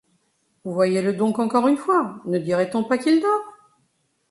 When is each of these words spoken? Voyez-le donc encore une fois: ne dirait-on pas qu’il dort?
Voyez-le 0.65 1.13
donc 1.13 1.37
encore 1.37 1.67
une 1.67 1.77
fois: 1.77 2.19
ne 2.25 2.39
dirait-on 2.39 2.83
pas 2.83 2.97
qu’il 2.97 3.21
dort? 3.21 3.53